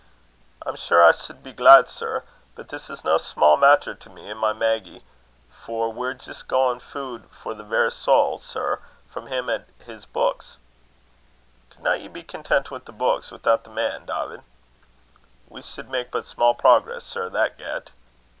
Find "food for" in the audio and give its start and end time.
6.79-7.53